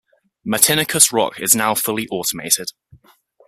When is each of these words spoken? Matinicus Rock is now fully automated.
Matinicus 0.43 1.11
Rock 1.13 1.39
is 1.39 1.55
now 1.55 1.75
fully 1.75 2.07
automated. 2.07 2.69